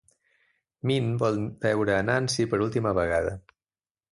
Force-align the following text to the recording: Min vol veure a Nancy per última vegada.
Min 0.91 1.11
vol 1.23 1.37
veure 1.65 1.95
a 1.99 2.07
Nancy 2.09 2.49
per 2.55 2.63
última 2.69 2.95
vegada. 3.03 3.37